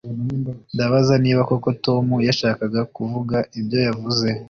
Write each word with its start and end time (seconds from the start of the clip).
Ndabaza 0.73 1.13
niba 1.23 1.41
koko 1.49 1.69
Tom 1.85 2.05
yashakaga 2.27 2.81
kuvuga 2.95 3.37
ibyo 3.59 3.79
yavuze 3.87 4.27